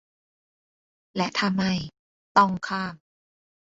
[1.15, 1.71] และถ้าไม่
[2.37, 2.95] "ต้อง" ข้าม